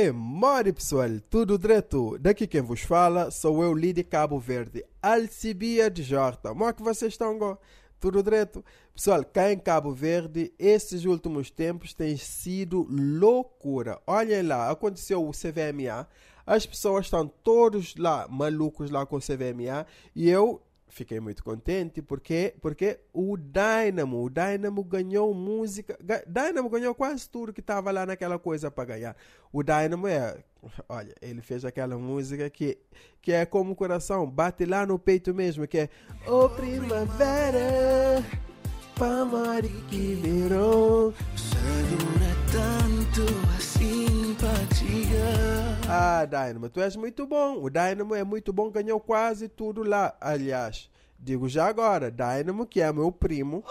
[0.00, 2.16] É mori pessoal, tudo direto.
[2.20, 6.50] Daqui quem vos fala sou eu, Lídia Cabo Verde, Alcibia de Jorta.
[6.50, 7.36] Como é que vocês estão?
[7.36, 7.58] Go?
[7.98, 8.64] Tudo direto?
[8.94, 14.00] Pessoal, cá em Cabo Verde, esses últimos tempos têm sido loucura.
[14.06, 16.06] Olhem lá, aconteceu o CVMA,
[16.46, 22.02] as pessoas estão todos lá malucos lá com o CVMA e eu fiquei muito contente
[22.02, 28.06] porque porque o Dynamo, o Dynamo ganhou música, Dynamo ganhou quase tudo que estava lá
[28.06, 29.16] naquela coisa para ganhar.
[29.52, 30.42] O Dynamo é,
[30.88, 32.78] olha, ele fez aquela música que
[33.20, 35.88] que é como o coração, bate lá no peito mesmo, que é
[36.26, 38.24] O primavera,
[38.96, 41.12] pamari que virou.
[42.50, 45.37] Tanto a simpatia.
[45.90, 47.62] Ah, Dynamo, tu és muito bom.
[47.62, 50.14] O Dynamo é muito bom, ganhou quase tudo lá.
[50.20, 53.64] Aliás, digo já agora, Dynamo, que é meu primo.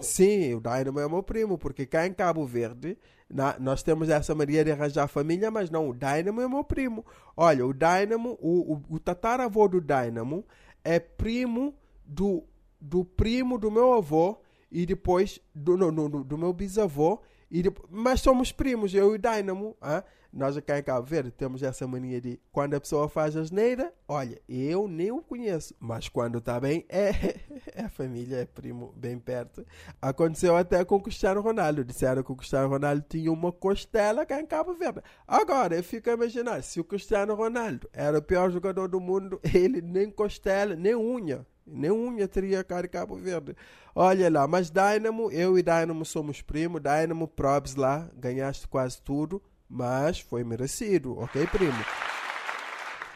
[0.00, 2.96] Sim, o Dynamo é meu primo, porque cá em Cabo Verde,
[3.28, 7.04] na, nós temos essa Maria de arranjar família, mas não, o Dynamo é meu primo.
[7.36, 10.46] Olha, o Dynamo, o, o, o tataravô do Dynamo
[10.82, 11.74] é primo
[12.06, 12.42] do,
[12.80, 14.38] do primo do meu avô
[14.72, 17.20] e depois do, no, no, do meu bisavô.
[17.54, 19.76] E depois, mas somos primos, eu e o Dynamo.
[19.80, 20.02] Hein?
[20.32, 24.42] Nós aqui em Cabo Verde temos essa mania de quando a pessoa faz asneira, olha,
[24.48, 27.10] eu nem o conheço, mas quando está bem, é,
[27.72, 29.64] é família, é primo, bem perto.
[30.02, 31.84] Aconteceu até com o Cristiano Ronaldo.
[31.84, 35.00] Disseram que o Cristiano Ronaldo tinha uma costela cá em Cabo Verde.
[35.24, 39.40] Agora, eu fico a imaginar, se o Cristiano Ronaldo era o pior jogador do mundo,
[39.54, 41.46] ele nem costela, nem unha.
[41.66, 43.56] Nem unha teria cá em Cabo Verde.
[43.94, 46.80] Olha lá, mas Dynamo, eu e Dynamo somos primos.
[46.80, 51.84] Dynamo, probs lá, ganhaste quase tudo mas foi merecido, ok, primo?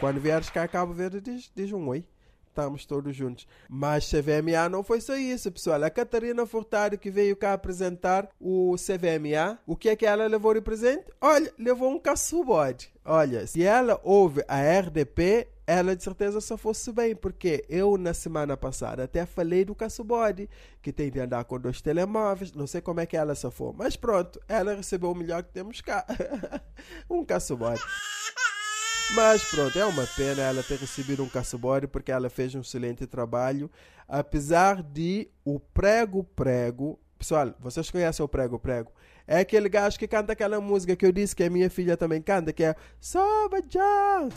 [0.01, 2.05] Quando vieres cá a Cabo Verde, diz, diz um oi.
[2.59, 3.47] Estamos todos juntos.
[3.69, 5.85] Mas CVMA não foi só isso, pessoal.
[5.85, 10.53] A Catarina Furtado que veio cá apresentar o CVMA, o que é que ela levou
[10.53, 11.05] de presente?
[11.21, 12.91] Olha, levou um caçubode.
[13.05, 18.13] Olha, se ela ouve a RDP, ela de certeza só fosse bem, porque eu na
[18.13, 20.51] semana passada até falei do caçubode,
[20.83, 23.73] que tem de andar com dois telemóveis, não sei como é que ela só for,
[23.73, 26.05] mas pronto, ela recebeu o melhor que temos cá,
[27.09, 27.81] um caçubode.
[29.15, 33.07] Mas pronto, é uma pena ela ter recebido um caçubode porque ela fez um excelente
[33.07, 33.71] trabalho,
[34.07, 38.93] apesar de o prego-prego Pessoal, vocês conhecem o Prego Prego?
[39.27, 42.23] É aquele gajo que canta aquela música que eu disse que a minha filha também
[42.23, 44.29] canta, que é Soba já!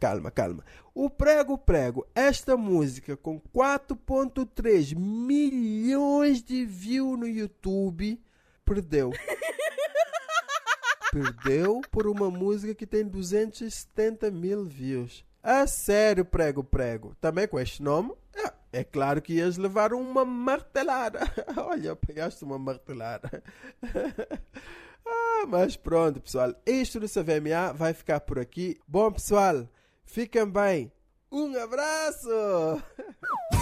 [0.00, 0.64] Calma, calma.
[0.94, 8.18] O Prego Prego, esta música com 4.3 milhões de views no YouTube,
[8.64, 9.12] perdeu.
[11.12, 15.24] perdeu por uma música que tem 270 mil views.
[15.42, 17.14] A sério, prego, prego.
[17.20, 21.20] Também com este nome, é, é claro que ias levar uma martelada.
[21.56, 23.42] Olha, pegaste uma martelada.
[25.06, 26.54] ah, mas pronto, pessoal.
[26.64, 28.78] Isto do CVMA vai ficar por aqui.
[28.86, 29.68] Bom, pessoal,
[30.10, 30.92] fiquem bem.
[31.30, 32.82] Um abraço!